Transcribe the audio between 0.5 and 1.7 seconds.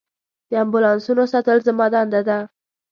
امبولانسونو ساتل